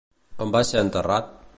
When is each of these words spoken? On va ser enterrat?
On 0.45 0.55
va 0.55 0.63
ser 0.71 0.83
enterrat? 0.83 1.33